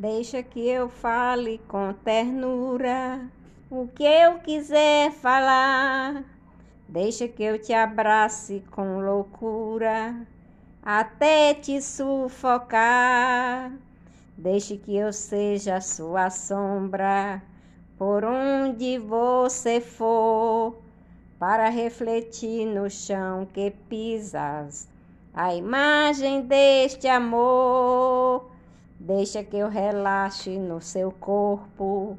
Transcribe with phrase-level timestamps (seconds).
[0.00, 3.20] Deixa que eu fale com ternura
[3.70, 6.24] o que eu quiser falar.
[6.88, 10.26] Deixa que eu te abrace com loucura
[10.82, 13.70] até te sufocar.
[14.38, 17.42] Deixe que eu seja sua sombra
[17.98, 20.78] por onde você for,
[21.38, 24.88] para refletir no chão que pisas
[25.34, 28.48] a imagem deste amor.
[29.02, 32.18] Deixa que eu relaxe no seu corpo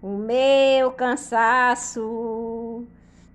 [0.00, 2.84] o meu cansaço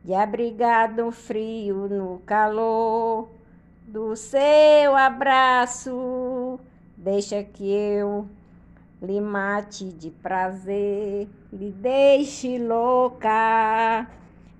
[0.01, 3.27] de abrigar do frio no calor
[3.85, 6.57] do seu abraço.
[6.95, 8.29] Deixa que eu
[9.01, 14.07] lhe mate de prazer, lhe deixe louca.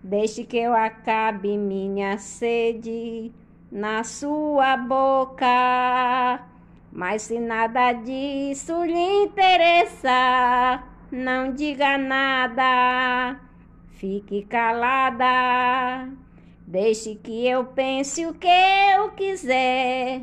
[0.03, 3.31] Deixe que eu acabe minha sede
[3.71, 6.53] na sua boca.
[6.95, 10.81] Mas se nada disso lhe interessa,
[11.11, 13.37] não diga nada,
[13.89, 16.07] fique calada.
[16.65, 20.21] Deixe que eu pense o que eu quiser,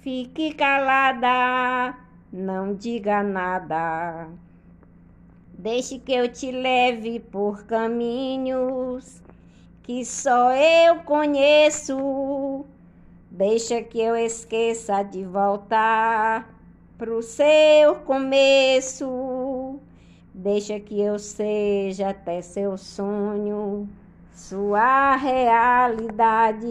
[0.00, 1.94] fique calada,
[2.32, 4.30] não diga nada.
[5.52, 9.22] Deixe que eu te leve por caminhos
[9.82, 12.64] que só eu conheço.
[13.36, 16.48] Deixa que eu esqueça de voltar
[16.96, 19.78] pro seu começo.
[20.32, 23.86] Deixa que eu seja até seu sonho,
[24.32, 26.64] sua realidade,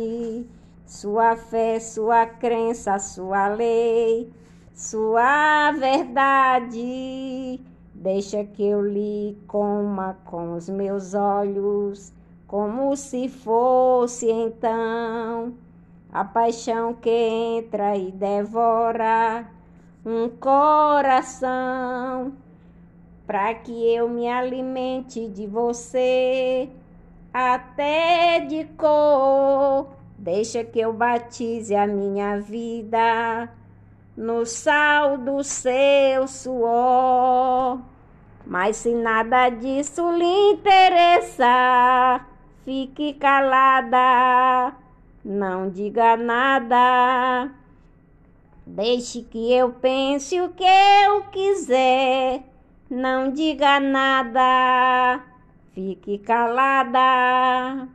[0.88, 4.31] sua fé, sua crença, sua lei,
[4.73, 7.61] sua verdade.
[7.94, 12.11] Deixa que eu lhe coma com os meus olhos,
[12.47, 15.53] como se fosse então
[16.16, 19.45] a paixão que entra e devora
[20.05, 22.31] um coração,
[23.27, 26.69] para que eu me alimente de você
[27.33, 29.88] até de cor.
[30.17, 33.50] Deixa que eu batize a minha vida
[34.16, 37.81] no sal do seu suor.
[38.45, 42.25] Mas se nada disso lhe interessa,
[42.63, 44.84] fique calada
[45.25, 47.50] não diga nada.
[48.63, 52.44] Deixe que eu pense o que eu quiser.
[52.88, 55.24] Não diga nada.
[55.74, 57.88] Fique calada.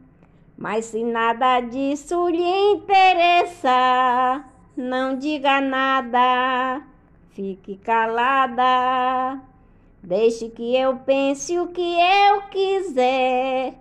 [0.59, 4.45] Mas se nada disso lhe interessa,
[4.77, 6.83] não diga nada.
[7.31, 9.41] Fique calada.
[10.03, 13.75] Deixe que eu pense o que eu quiser.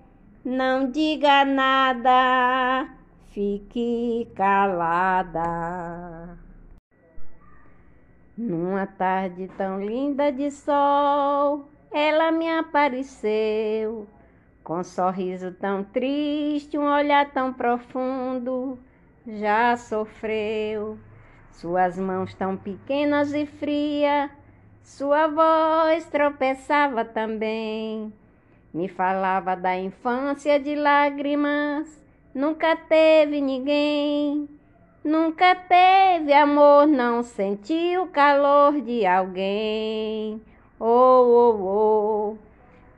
[0.46, 2.99] Não diga nada
[3.31, 6.38] fique calada.
[8.38, 14.07] Numa tarde tão linda de sol, ela me apareceu,
[14.63, 18.79] com um sorriso tão triste, um olhar tão profundo,
[19.28, 20.97] já sofreu.
[21.51, 24.31] Suas mãos tão pequenas e frias,
[24.81, 28.13] sua voz tropeçava também.
[28.73, 32.00] Me falava da infância de lágrimas
[32.40, 34.48] Nunca teve ninguém,
[35.04, 40.42] nunca teve amor, não sentiu o calor de alguém.
[40.80, 42.38] Oh, oh, oh.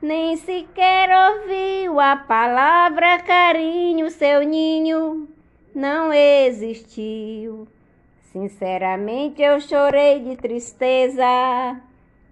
[0.00, 5.26] Nem sequer ouviu a palavra carinho, seu ninho
[5.74, 7.66] não existiu.
[8.30, 11.80] Sinceramente eu chorei de tristeza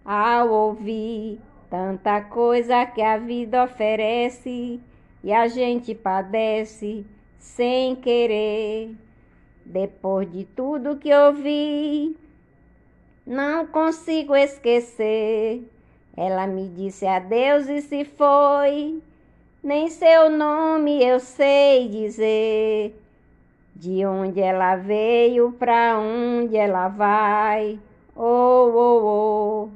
[0.04, 4.80] ao ouvir tanta coisa que a vida oferece
[5.22, 7.04] e a gente padece
[7.38, 8.94] sem querer.
[9.64, 12.16] Depois de tudo que ouvi,
[13.26, 15.62] não consigo esquecer.
[16.16, 19.00] Ela me disse adeus e se foi.
[19.62, 22.96] Nem seu nome eu sei dizer.
[23.76, 27.78] De onde ela veio, pra onde ela vai.
[28.16, 29.68] Oh, oh, oh.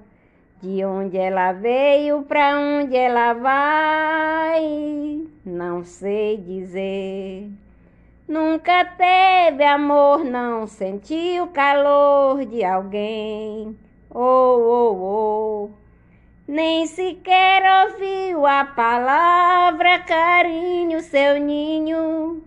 [0.61, 4.64] De onde ela veio, pra onde ela vai
[5.85, 7.51] não sei dizer.
[8.27, 13.77] Nunca teve amor, não sentiu calor de alguém.
[14.09, 15.71] Oh, oh, oh.
[16.49, 22.43] Nem sequer ouviu a palavra carinho, seu ninho.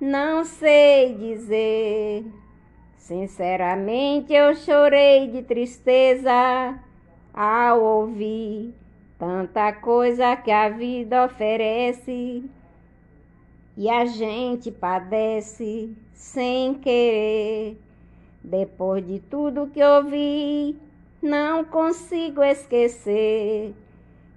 [0.00, 2.24] Não sei dizer.
[2.96, 6.78] Sinceramente eu chorei de tristeza
[7.34, 8.74] ao ouvir
[9.18, 12.48] tanta coisa que a vida oferece
[13.78, 17.78] e a gente padece sem querer.
[18.42, 20.76] Depois de tudo que ouvi,
[21.22, 23.72] não consigo esquecer.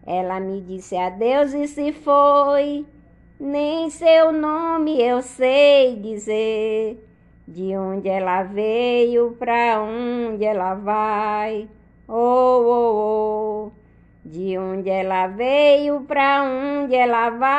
[0.06, 2.86] Ela me disse adeus e se foi,
[3.40, 7.04] nem seu nome eu sei dizer.
[7.48, 11.68] De onde ela veio, pra onde ela vai,
[12.08, 13.81] oh, oh, oh.
[14.32, 17.52] De onde ela veio, pra onde ela vai,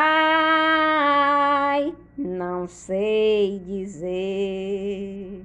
[2.17, 5.45] não sei dizer.